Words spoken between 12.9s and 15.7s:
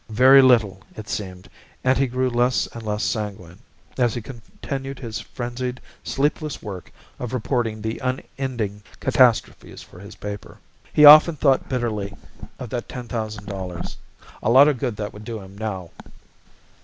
thousand dollars. A lot of good that would do him